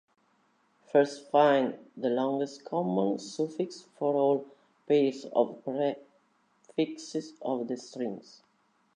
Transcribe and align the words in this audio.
First 0.91 1.29
find 1.29 1.77
the 1.95 2.09
longest 2.09 2.65
common 2.65 3.19
suffix 3.19 3.83
for 3.99 4.15
all 4.15 4.47
pairs 4.87 5.25
of 5.25 5.63
prefixes 5.63 7.33
of 7.43 7.67
the 7.67 7.77
strings. 7.77 8.41